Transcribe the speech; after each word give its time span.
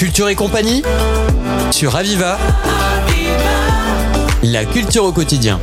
Culture 0.00 0.30
et 0.30 0.34
compagnie 0.34 0.82
sur 1.70 1.94
Aviva. 1.94 2.38
La 4.42 4.64
culture 4.64 5.04
au 5.04 5.12
quotidien. 5.12 5.60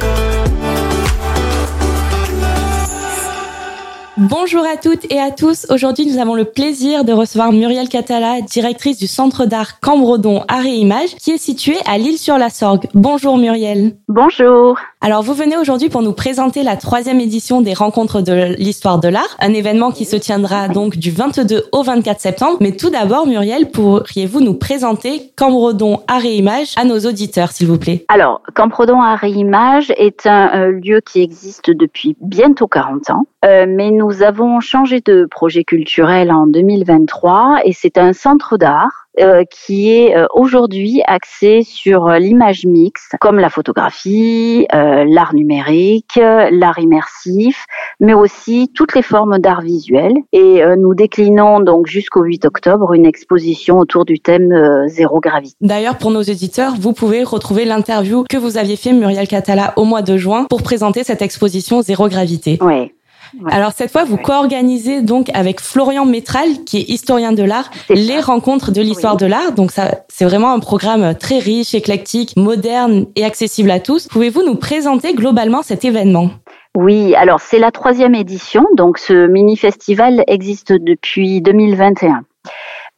Bonjour 4.15 4.63
à 4.63 4.77
toutes 4.77 5.11
et 5.11 5.19
à 5.19 5.31
tous. 5.31 5.65
Aujourd'hui, 5.71 6.05
nous 6.05 6.19
avons 6.19 6.35
le 6.35 6.45
plaisir 6.45 7.03
de 7.03 7.13
recevoir 7.13 7.51
Muriel 7.51 7.89
Catala, 7.89 8.41
directrice 8.41 8.99
du 8.99 9.07
Centre 9.07 9.45
d'art 9.45 9.79
Cambredon 9.79 10.43
Art 10.47 10.67
et 10.67 10.75
Images, 10.75 11.15
qui 11.15 11.31
est 11.31 11.39
situé 11.39 11.75
à 11.87 11.97
l'île-sur-la-Sorgue. 11.97 12.89
Bonjour 12.93 13.39
Muriel. 13.39 13.95
Bonjour. 14.07 14.77
Alors, 14.99 15.21
vous 15.21 15.35
venez 15.35 15.55
aujourd'hui 15.55 15.89
pour 15.89 16.01
nous 16.01 16.11
présenter 16.11 16.63
la 16.63 16.75
troisième 16.75 17.19
édition 17.19 17.61
des 17.61 17.75
Rencontres 17.75 18.21
de 18.21 18.55
l'Histoire 18.57 18.99
de 18.99 19.07
l'Art, 19.07 19.37
un 19.39 19.53
événement 19.53 19.91
qui 19.91 20.05
se 20.05 20.15
tiendra 20.15 20.69
donc 20.69 20.97
du 20.97 21.11
22 21.11 21.65
au 21.71 21.83
24 21.83 22.19
septembre. 22.19 22.57
Mais 22.61 22.71
tout 22.71 22.89
d'abord, 22.89 23.27
Muriel, 23.27 23.69
pourriez-vous 23.69 24.41
nous 24.41 24.55
présenter 24.55 25.31
Cambredon 25.35 26.01
Art 26.07 26.25
et 26.25 26.35
Images 26.35 26.73
à 26.77 26.83
nos 26.83 26.99
auditeurs, 26.99 27.51
s'il 27.51 27.67
vous 27.67 27.77
plaît? 27.77 28.05
Alors, 28.07 28.41
Cambredon 28.55 28.99
Art 28.99 29.23
et 29.23 29.29
Images 29.29 29.93
est 29.97 30.25
un, 30.25 30.49
un 30.51 30.71
lieu 30.71 30.99
qui 31.01 31.21
existe 31.21 31.69
depuis 31.69 32.17
bientôt 32.19 32.67
40 32.67 33.11
ans, 33.11 33.27
euh, 33.45 33.67
mais 33.69 33.91
nous 33.91 34.23
avons 34.23 34.59
changé 34.61 35.01
de 35.01 35.27
projet 35.29 35.63
culturel 35.63 36.31
en 36.31 36.47
2023 36.47 37.59
et 37.65 37.71
c'est 37.71 37.99
un 37.99 38.13
centre 38.13 38.57
d'art 38.57 39.06
euh, 39.19 39.43
qui 39.49 39.91
est 39.91 40.15
euh, 40.15 40.25
aujourd'hui 40.33 41.01
axé 41.05 41.61
sur 41.63 42.07
l'image 42.09 42.65
mixte, 42.65 43.15
comme 43.19 43.39
la 43.39 43.49
photographie, 43.49 44.67
euh, 44.73 45.05
l'art 45.07 45.33
numérique, 45.33 46.15
l'art 46.15 46.79
immersif, 46.79 47.65
mais 47.99 48.13
aussi 48.13 48.71
toutes 48.73 48.95
les 48.95 49.01
formes 49.01 49.39
d'art 49.39 49.61
visuel. 49.61 50.13
Et 50.33 50.63
euh, 50.63 50.75
nous 50.75 50.93
déclinons 50.93 51.59
donc 51.59 51.87
jusqu'au 51.87 52.23
8 52.23 52.45
octobre 52.45 52.93
une 52.93 53.05
exposition 53.05 53.79
autour 53.79 54.05
du 54.05 54.19
thème 54.19 54.51
euh, 54.51 54.87
zéro 54.87 55.19
gravité. 55.19 55.55
D'ailleurs, 55.61 55.97
pour 55.97 56.11
nos 56.11 56.21
éditeurs, 56.21 56.73
vous 56.79 56.93
pouvez 56.93 57.23
retrouver 57.23 57.65
l'interview 57.65 58.23
que 58.29 58.37
vous 58.37 58.57
aviez 58.57 58.75
fait 58.75 58.93
Muriel 58.93 59.27
Catala 59.27 59.73
au 59.75 59.83
mois 59.83 60.01
de 60.01 60.17
juin 60.17 60.45
pour 60.49 60.63
présenter 60.63 61.03
cette 61.03 61.21
exposition 61.21 61.81
zéro 61.81 62.07
gravité. 62.07 62.57
Oui. 62.61 62.91
Ouais. 63.39 63.51
Alors 63.53 63.71
cette 63.71 63.91
fois, 63.91 64.03
vous 64.03 64.17
co-organisez 64.17 65.01
donc 65.01 65.29
avec 65.33 65.61
Florian 65.61 66.05
Métral, 66.05 66.47
qui 66.65 66.77
est 66.77 66.89
historien 66.89 67.31
de 67.31 67.43
l'art, 67.43 67.69
les 67.89 68.19
rencontres 68.19 68.71
de 68.71 68.81
l'histoire 68.81 69.13
oui. 69.13 69.21
de 69.21 69.25
l'art. 69.25 69.51
Donc 69.53 69.71
ça, 69.71 69.91
c'est 70.09 70.25
vraiment 70.25 70.51
un 70.53 70.59
programme 70.59 71.15
très 71.15 71.39
riche, 71.39 71.73
éclectique, 71.73 72.35
moderne 72.37 73.05
et 73.15 73.25
accessible 73.25 73.71
à 73.71 73.79
tous. 73.79 74.07
Pouvez-vous 74.07 74.43
nous 74.43 74.55
présenter 74.55 75.13
globalement 75.13 75.61
cet 75.61 75.85
événement? 75.85 76.29
Oui, 76.75 77.15
alors 77.15 77.39
c'est 77.39 77.57
la 77.57 77.71
troisième 77.71 78.13
édition, 78.13 78.63
donc 78.75 78.99
ce 78.99 79.25
mini-festival 79.27 80.23
existe 80.27 80.73
depuis 80.73 81.41
2021. 81.41 82.21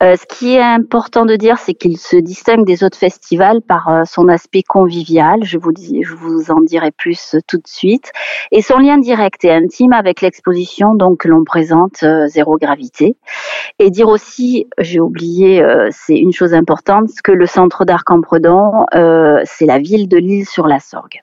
Euh, 0.02 0.16
ce 0.16 0.26
qui 0.26 0.56
est 0.56 0.62
important 0.62 1.26
de 1.26 1.36
dire, 1.36 1.58
c'est 1.58 1.74
qu'il 1.74 1.98
se 1.98 2.16
distingue 2.16 2.66
des 2.66 2.86
autres 2.86 2.98
festivals 2.98 3.62
par 3.62 3.90
euh, 3.90 4.04
son 4.06 4.30
aspect 4.30 4.64
convivial. 4.64 5.44
Je 5.44 5.58
vous, 5.58 5.74
dis, 5.74 6.04
je 6.04 6.16
vous 6.16 6.52
en 6.52 6.62
dirai 6.62 6.92
plus 6.92 7.36
euh, 7.36 7.40
tout 7.46 7.58
de 7.58 7.68
suite. 7.68 8.14
Et 8.52 8.62
son 8.62 8.78
lien 8.78 8.98
direct 8.98 9.44
et 9.44 9.52
intime 9.52 9.92
avec 9.92 10.22
l'exposition 10.22 10.94
donc 10.96 11.20
que 11.20 11.28
l'on 11.28 11.44
présente 11.44 12.04
euh, 12.04 12.28
Zéro 12.28 12.58
Gravité. 12.58 13.18
Et 13.78 13.90
dire 13.90 14.08
aussi, 14.08 14.68
j'ai 14.78 15.02
oublié, 15.02 15.64
c'est 15.92 16.18
une 16.18 16.34
chose 16.34 16.54
importante, 16.54 17.10
que 17.24 17.32
le 17.32 17.46
Centre 17.46 17.86
d'art 17.86 18.04
Campredon, 18.04 18.86
c'est 19.46 19.66
la 19.66 19.80
ville 19.80 20.10
de 20.10 20.18
l'île 20.18 20.46
sur 20.46 20.68
la 20.68 20.80
Sorgue. 20.80 21.22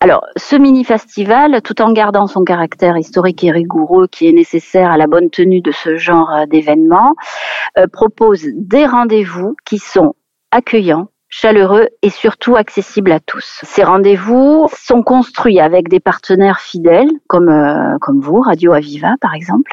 Alors, 0.00 0.24
ce 0.36 0.54
mini-festival, 0.54 1.60
tout 1.62 1.82
en 1.82 1.92
gardant 1.92 2.28
son 2.28 2.44
caractère 2.44 2.96
historique 2.96 3.42
et 3.42 3.50
rigoureux 3.50 4.06
qui 4.06 4.28
est 4.28 4.32
nécessaire 4.32 4.92
à 4.92 4.96
la 4.96 5.08
bonne 5.08 5.28
tenue 5.28 5.60
de 5.60 5.72
ce 5.72 5.96
genre 5.96 6.46
d'événement, 6.48 7.14
euh, 7.76 7.88
propose 7.92 8.44
des 8.54 8.86
rendez-vous 8.86 9.56
qui 9.64 9.78
sont 9.78 10.14
accueillants, 10.52 11.08
chaleureux 11.28 11.88
et 12.02 12.10
surtout 12.10 12.54
accessibles 12.54 13.10
à 13.10 13.18
tous. 13.18 13.60
Ces 13.64 13.82
rendez-vous 13.82 14.68
sont 14.72 15.02
construits 15.02 15.58
avec 15.58 15.88
des 15.88 16.00
partenaires 16.00 16.60
fidèles, 16.60 17.10
comme, 17.26 17.48
euh, 17.48 17.98
comme 18.00 18.20
vous, 18.20 18.40
Radio 18.40 18.72
Aviva 18.74 19.14
par 19.20 19.34
exemple, 19.34 19.72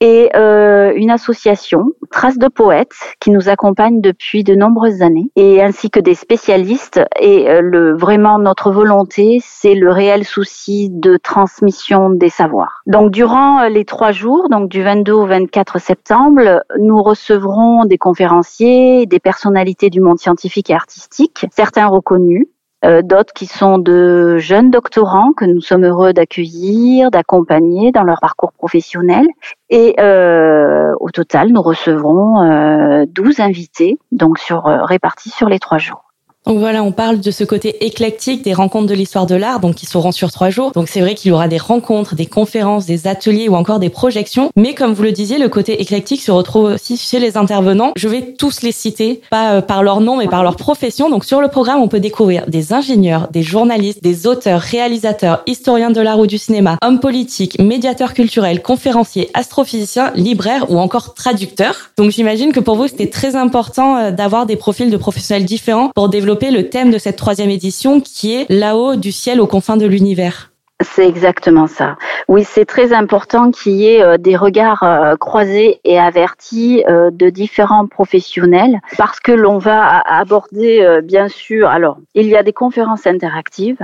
et 0.00 0.30
euh, 0.36 0.92
une 0.94 1.10
association, 1.10 1.92
Traces 2.16 2.38
de 2.38 2.48
Poètes, 2.48 2.96
qui 3.20 3.30
nous 3.30 3.50
accompagne 3.50 4.00
depuis 4.00 4.42
de 4.42 4.54
nombreuses 4.54 5.02
années, 5.02 5.30
et 5.36 5.62
ainsi 5.62 5.90
que 5.90 6.00
des 6.00 6.14
spécialistes. 6.14 6.98
Et 7.20 7.50
euh, 7.50 7.94
vraiment, 7.94 8.38
notre 8.38 8.72
volonté, 8.72 9.38
c'est 9.44 9.74
le 9.74 9.92
réel 9.92 10.24
souci 10.24 10.88
de 10.88 11.18
transmission 11.18 12.08
des 12.08 12.30
savoirs. 12.30 12.80
Donc, 12.86 13.10
durant 13.10 13.60
euh, 13.60 13.68
les 13.68 13.84
trois 13.84 14.12
jours, 14.12 14.48
donc 14.48 14.70
du 14.70 14.82
22 14.82 15.12
au 15.12 15.26
24 15.26 15.78
septembre, 15.78 16.62
nous 16.80 17.02
recevrons 17.02 17.84
des 17.84 17.98
conférenciers, 17.98 19.04
des 19.04 19.20
personnalités 19.20 19.90
du 19.90 20.00
monde 20.00 20.18
scientifique 20.18 20.70
et 20.70 20.74
artistique, 20.74 21.44
certains 21.54 21.86
reconnus, 21.86 22.46
euh, 22.84 23.02
d'autres 23.02 23.32
qui 23.32 23.46
sont 23.46 23.78
de 23.78 24.36
jeunes 24.38 24.70
doctorants 24.70 25.32
que 25.32 25.44
nous 25.44 25.60
sommes 25.60 25.84
heureux 25.84 26.12
d'accueillir, 26.12 27.10
d'accompagner 27.10 27.90
dans 27.90 28.02
leur 28.02 28.20
parcours 28.20 28.52
professionnel. 28.52 29.26
Et 29.70 29.94
euh, 29.98 30.92
au 31.00 31.10
total, 31.10 31.48
nous 31.48 31.62
recevrons 31.62 32.42
euh, 32.42 33.04
12 33.08 33.40
invités, 33.40 33.98
donc 34.12 34.38
sur, 34.38 34.66
euh, 34.66 34.84
répartis 34.84 35.30
sur 35.30 35.48
les 35.48 35.58
trois 35.58 35.78
jours. 35.78 36.05
Donc 36.46 36.60
voilà, 36.60 36.84
on 36.84 36.92
parle 36.92 37.18
de 37.18 37.30
ce 37.32 37.42
côté 37.42 37.84
éclectique 37.84 38.44
des 38.44 38.54
rencontres 38.54 38.86
de 38.86 38.94
l'histoire 38.94 39.26
de 39.26 39.34
l'art, 39.34 39.58
donc 39.58 39.74
qui 39.74 39.84
seront 39.84 40.12
sur 40.12 40.30
trois 40.30 40.48
jours. 40.48 40.70
Donc 40.70 40.86
c'est 40.88 41.00
vrai 41.00 41.16
qu'il 41.16 41.30
y 41.30 41.32
aura 41.32 41.48
des 41.48 41.58
rencontres, 41.58 42.14
des 42.14 42.26
conférences, 42.26 42.86
des 42.86 43.08
ateliers 43.08 43.48
ou 43.48 43.56
encore 43.56 43.80
des 43.80 43.88
projections. 43.88 44.52
Mais 44.54 44.72
comme 44.72 44.92
vous 44.92 45.02
le 45.02 45.10
disiez, 45.10 45.38
le 45.38 45.48
côté 45.48 45.80
éclectique 45.82 46.22
se 46.22 46.30
retrouve 46.30 46.74
aussi 46.74 46.96
chez 46.96 47.18
les 47.18 47.36
intervenants. 47.36 47.90
Je 47.96 48.06
vais 48.06 48.34
tous 48.38 48.62
les 48.62 48.70
citer, 48.70 49.22
pas 49.28 49.54
euh, 49.54 49.60
par 49.60 49.82
leur 49.82 50.00
nom, 50.00 50.18
mais 50.18 50.28
par 50.28 50.44
leur 50.44 50.54
profession. 50.54 51.10
Donc 51.10 51.24
sur 51.24 51.40
le 51.40 51.48
programme, 51.48 51.82
on 51.82 51.88
peut 51.88 51.98
découvrir 51.98 52.46
des 52.46 52.72
ingénieurs, 52.72 53.26
des 53.32 53.42
journalistes, 53.42 54.00
des 54.04 54.28
auteurs, 54.28 54.60
réalisateurs, 54.60 55.42
historiens 55.48 55.90
de 55.90 56.00
l'art 56.00 56.20
ou 56.20 56.28
du 56.28 56.38
cinéma, 56.38 56.78
hommes 56.80 57.00
politiques, 57.00 57.60
médiateurs 57.60 58.14
culturels, 58.14 58.62
conférenciers, 58.62 59.30
astrophysiciens, 59.34 60.12
libraires 60.14 60.70
ou 60.70 60.78
encore 60.78 61.14
traducteurs. 61.14 61.90
Donc 61.96 62.12
j'imagine 62.12 62.52
que 62.52 62.60
pour 62.60 62.76
vous, 62.76 62.86
c'était 62.86 63.10
très 63.10 63.34
important 63.34 63.96
euh, 63.96 64.10
d'avoir 64.12 64.46
des 64.46 64.54
profils 64.54 64.92
de 64.92 64.96
professionnels 64.96 65.44
différents 65.44 65.90
pour 65.92 66.08
développer 66.08 66.35
le 66.44 66.68
thème 66.68 66.90
de 66.90 66.98
cette 66.98 67.16
troisième 67.16 67.50
édition 67.50 68.00
qui 68.00 68.34
est 68.34 68.46
là-haut 68.48 68.96
du 68.96 69.12
ciel 69.12 69.40
aux 69.40 69.46
confins 69.46 69.76
de 69.76 69.86
l'univers. 69.86 70.50
C'est 70.82 71.08
exactement 71.08 71.66
ça. 71.66 71.96
Oui, 72.28 72.44
c'est 72.44 72.66
très 72.66 72.92
important 72.92 73.50
qu'il 73.50 73.72
y 73.72 73.86
ait 73.86 74.02
euh, 74.02 74.18
des 74.18 74.36
regards 74.36 74.82
euh, 74.82 75.16
croisés 75.16 75.80
et 75.84 75.98
avertis 75.98 76.84
euh, 76.86 77.10
de 77.10 77.30
différents 77.30 77.86
professionnels 77.86 78.80
parce 78.98 79.18
que 79.18 79.32
l'on 79.32 79.56
va 79.56 80.00
aborder, 80.00 81.00
bien 81.02 81.28
sûr, 81.28 81.68
alors, 81.68 81.96
il 82.14 82.26
y 82.26 82.36
a 82.36 82.42
des 82.42 82.52
conférences 82.52 83.06
interactives, 83.06 83.78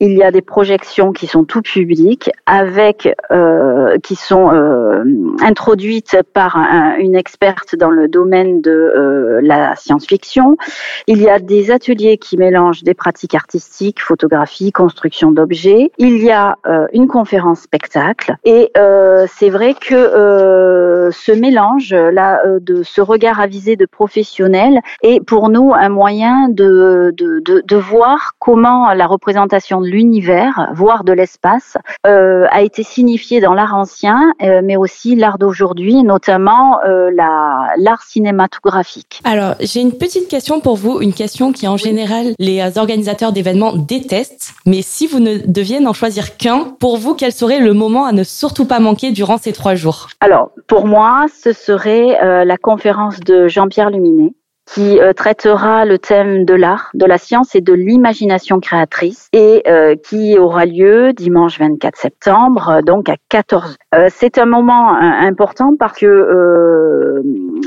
il 0.00 0.12
y 0.12 0.22
a 0.22 0.30
des 0.30 0.42
projections 0.42 1.12
qui 1.12 1.26
sont 1.26 1.44
tout 1.44 1.62
publiques, 1.62 2.30
avec 2.44 3.08
euh, 3.30 3.96
qui 4.02 4.14
sont 4.14 4.52
euh, 4.52 5.02
introduites 5.42 6.18
par 6.34 6.56
un, 6.56 6.96
une 6.96 7.16
experte 7.16 7.74
dans 7.76 7.90
le 7.90 8.06
domaine 8.06 8.60
de 8.60 8.70
euh, 8.70 9.40
la 9.42 9.74
science-fiction. 9.74 10.58
Il 11.06 11.22
y 11.22 11.30
a 11.30 11.38
des 11.38 11.70
ateliers 11.70 12.18
qui 12.18 12.36
mélangent 12.36 12.82
des 12.82 12.92
pratiques 12.92 13.34
artistiques, 13.34 14.00
photographie, 14.00 14.70
construction 14.70 15.30
d'objets. 15.30 15.90
Il 15.96 16.22
y 16.22 16.30
a 16.30 16.56
euh, 16.66 16.86
une 16.92 17.08
conférence 17.08 17.60
spectacle, 17.60 18.36
et 18.44 18.70
euh, 18.76 19.26
c'est 19.34 19.50
vrai 19.50 19.74
que 19.74 19.94
euh, 19.94 21.10
ce 21.10 21.32
mélange 21.32 21.94
là 21.94 22.42
de 22.60 22.82
ce 22.82 23.00
regard 23.00 23.40
avisé 23.40 23.76
de 23.76 23.86
professionnels 23.86 24.80
est 25.02 25.24
pour 25.24 25.48
nous 25.48 25.72
un 25.72 25.88
moyen 25.88 26.48
de 26.50 27.14
de, 27.16 27.40
de, 27.40 27.62
de 27.66 27.76
voir 27.76 28.32
comment 28.38 28.92
la 28.92 29.06
représentation 29.06 29.80
l'univers, 29.86 30.70
voire 30.74 31.04
de 31.04 31.12
l'espace, 31.12 31.76
euh, 32.06 32.46
a 32.50 32.62
été 32.62 32.82
signifié 32.82 33.40
dans 33.40 33.54
l'art 33.54 33.74
ancien, 33.74 34.32
euh, 34.42 34.60
mais 34.62 34.76
aussi 34.76 35.14
l'art 35.14 35.38
d'aujourd'hui, 35.38 36.02
notamment 36.02 36.78
euh, 36.84 37.10
la, 37.14 37.68
l'art 37.78 38.02
cinématographique. 38.02 39.20
Alors, 39.24 39.54
j'ai 39.60 39.80
une 39.80 39.92
petite 39.92 40.28
question 40.28 40.60
pour 40.60 40.76
vous, 40.76 41.00
une 41.00 41.12
question 41.12 41.52
qui 41.52 41.68
en 41.68 41.76
général 41.76 42.34
les 42.38 42.78
organisateurs 42.78 43.32
d'événements 43.32 43.74
détestent, 43.74 44.54
mais 44.66 44.82
si 44.82 45.06
vous 45.06 45.20
ne 45.20 45.38
deviez 45.46 45.80
n'en 45.80 45.92
choisir 45.92 46.36
qu'un, 46.36 46.64
pour 46.78 46.98
vous, 46.98 47.14
quel 47.14 47.32
serait 47.32 47.60
le 47.60 47.72
moment 47.72 48.04
à 48.04 48.12
ne 48.12 48.24
surtout 48.24 48.66
pas 48.66 48.80
manquer 48.80 49.12
durant 49.12 49.38
ces 49.38 49.52
trois 49.52 49.74
jours? 49.74 50.08
Alors, 50.20 50.50
pour 50.66 50.86
moi, 50.86 51.26
ce 51.42 51.52
serait 51.52 52.44
la 52.44 52.56
conférence 52.56 53.20
de 53.20 53.48
Jean-Pierre 53.48 53.90
Luminet 53.90 54.32
qui 54.66 55.00
euh, 55.00 55.12
traitera 55.12 55.84
le 55.84 55.98
thème 55.98 56.44
de 56.44 56.54
l'art, 56.54 56.90
de 56.94 57.06
la 57.06 57.18
science 57.18 57.54
et 57.54 57.60
de 57.60 57.72
l'imagination 57.72 58.58
créatrice 58.58 59.28
et 59.32 59.62
euh, 59.68 59.94
qui 59.94 60.38
aura 60.38 60.66
lieu 60.66 61.12
dimanche 61.12 61.58
24 61.58 61.96
septembre, 61.96 62.68
euh, 62.68 62.82
donc 62.82 63.08
à 63.08 63.16
14 63.28 63.76
h 63.94 64.08
C'est 64.10 64.38
un 64.38 64.46
moment 64.46 64.96
important 64.96 65.74
parce 65.78 65.98
que 65.98 67.22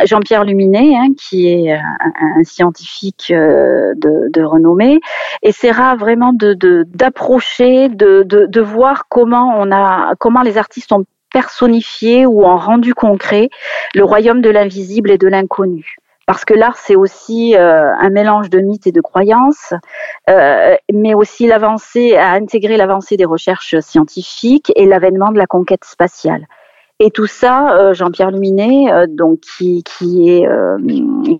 Jean-Pierre 0.05 0.43
Luminet, 0.43 0.95
hein, 0.95 1.07
qui 1.17 1.47
est 1.47 1.71
un, 1.71 1.79
un 2.37 2.43
scientifique 2.43 3.27
de, 3.31 4.29
de, 4.31 4.43
renommée, 4.43 4.99
essaiera 5.41 5.95
vraiment 5.95 6.33
de 6.33 6.53
d'approcher, 6.93 7.89
de, 7.89 8.23
de, 8.23 8.45
de, 8.47 8.61
voir 8.61 9.07
comment 9.09 9.55
on 9.57 9.71
a, 9.71 10.13
comment 10.19 10.41
les 10.41 10.57
artistes 10.57 10.91
ont 10.91 11.05
personnifié 11.31 12.25
ou 12.25 12.43
ont 12.43 12.57
rendu 12.57 12.93
concret 12.93 13.49
le 13.95 14.03
royaume 14.03 14.41
de 14.41 14.49
l'invisible 14.49 15.11
et 15.11 15.17
de 15.17 15.27
l'inconnu 15.27 15.98
parce 16.29 16.45
que 16.45 16.53
l'art 16.53 16.77
c'est 16.77 16.95
aussi 16.95 17.55
un 17.57 18.09
mélange 18.11 18.51
de 18.51 18.59
mythes 18.59 18.85
et 18.85 18.91
de 18.91 19.01
croyances, 19.01 19.73
mais 20.27 21.15
aussi 21.15 21.47
l'avancée 21.47 22.17
à 22.17 22.33
intégrer 22.33 22.77
l'avancée 22.77 23.17
des 23.17 23.25
recherches 23.25 23.79
scientifiques 23.79 24.71
et 24.75 24.85
l'avènement 24.85 25.31
de 25.31 25.39
la 25.39 25.47
conquête 25.47 25.85
spatiale. 25.85 26.45
Et 27.01 27.11
tout 27.11 27.27
ça, 27.27 27.77
euh, 27.77 27.93
Jean-Pierre 27.93 28.29
Luminet, 28.29 28.91
euh, 28.91 29.05
donc 29.07 29.39
qui, 29.39 29.85
qui 29.85 30.27
est 30.27 30.45
euh, 30.45 30.77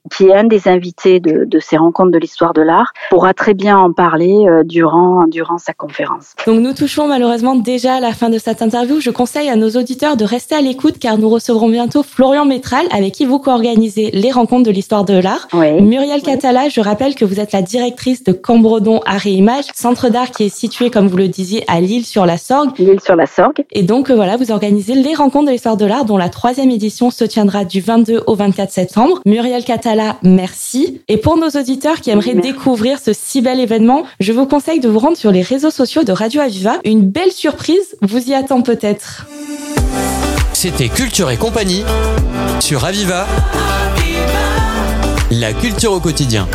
qui 0.09 0.27
est 0.27 0.33
un 0.33 0.45
des 0.45 0.69
invités 0.69 1.19
de, 1.19 1.43
de 1.43 1.59
ces 1.59 1.75
rencontres 1.75 2.11
de 2.11 2.17
l'histoire 2.17 2.53
de 2.53 2.61
l'art, 2.61 2.93
pourra 3.09 3.33
très 3.33 3.53
bien 3.53 3.77
en 3.77 3.91
parler 3.91 4.45
durant 4.63 5.25
durant 5.27 5.57
sa 5.57 5.73
conférence. 5.73 6.33
Donc 6.47 6.61
nous 6.61 6.71
touchons 6.73 7.09
malheureusement 7.09 7.55
déjà 7.55 7.95
à 7.95 7.99
la 7.99 8.13
fin 8.13 8.29
de 8.29 8.37
cette 8.37 8.61
interview. 8.61 9.01
Je 9.01 9.09
conseille 9.09 9.49
à 9.49 9.57
nos 9.57 9.71
auditeurs 9.71 10.15
de 10.15 10.23
rester 10.23 10.55
à 10.55 10.61
l'écoute 10.61 10.97
car 10.97 11.17
nous 11.17 11.27
recevrons 11.27 11.67
bientôt 11.67 12.03
Florian 12.03 12.45
Métral 12.45 12.85
avec 12.91 13.13
qui 13.13 13.25
vous 13.25 13.39
co-organisez 13.39 14.11
les 14.11 14.31
rencontres 14.31 14.63
de 14.63 14.71
l'histoire 14.71 15.03
de 15.03 15.19
l'art. 15.19 15.49
Oui. 15.51 15.81
Muriel 15.81 16.21
Catala, 16.21 16.69
je 16.69 16.79
rappelle 16.79 17.15
que 17.15 17.25
vous 17.25 17.41
êtes 17.41 17.51
la 17.51 17.61
directrice 17.61 18.23
de 18.23 18.31
Cambredon 18.31 19.01
Art 19.05 19.27
et 19.27 19.31
Images, 19.31 19.65
centre 19.75 20.07
d'art 20.07 20.31
qui 20.31 20.45
est 20.45 20.55
situé 20.55 20.89
comme 20.89 21.07
vous 21.07 21.17
le 21.17 21.27
disiez 21.27 21.65
à 21.67 21.81
Lille 21.81 22.05
sur 22.05 22.25
la 22.25 22.37
Sorgue. 22.37 22.77
Lille 22.77 23.01
sur 23.01 23.17
la 23.17 23.25
Sorgue. 23.25 23.65
Et 23.71 23.83
donc 23.83 24.09
voilà, 24.09 24.37
vous 24.37 24.51
organisez 24.51 24.95
les 24.95 25.15
rencontres 25.15 25.48
de 25.49 25.53
l'histoire 25.53 25.77
de 25.77 25.85
l'art, 25.85 26.05
dont 26.05 26.17
la 26.17 26.29
troisième 26.29 26.69
édition 26.69 27.09
se 27.09 27.23
tiendra 27.23 27.65
du 27.65 27.81
22 27.81 28.23
au 28.27 28.35
24 28.35 28.71
septembre. 28.71 29.19
Muriel 29.25 29.63
Catala, 29.63 30.17
merci. 30.21 31.01
Et 31.07 31.17
pour 31.17 31.37
nos 31.37 31.49
auditeurs 31.49 32.01
qui 32.01 32.11
aimeraient 32.11 32.35
découvrir 32.35 32.99
ce 32.99 33.11
si 33.13 33.41
bel 33.41 33.59
événement, 33.59 34.03
je 34.19 34.31
vous 34.31 34.45
conseille 34.45 34.79
de 34.79 34.87
vous 34.87 34.99
rendre 34.99 35.17
sur 35.17 35.31
les 35.31 35.41
réseaux 35.41 35.71
sociaux 35.71 36.03
de 36.03 36.11
Radio 36.11 36.41
Aviva. 36.41 36.79
Une 36.85 37.01
belle 37.01 37.31
surprise 37.31 37.97
vous 38.01 38.29
y 38.29 38.33
attend 38.33 38.61
peut-être. 38.61 39.25
C'était 40.53 40.89
Culture 40.89 41.31
et 41.31 41.37
compagnie 41.37 41.83
sur 42.59 42.85
Aviva. 42.85 43.25
La 45.31 45.53
culture 45.53 45.93
au 45.93 45.99
quotidien. 45.99 46.47